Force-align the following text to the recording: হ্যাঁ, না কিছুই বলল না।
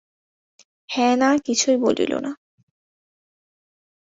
হ্যাঁ, 0.89 1.15
না 1.17 1.29
কিছুই 1.45 1.77
বলল 1.77 2.11
না। 2.19 2.31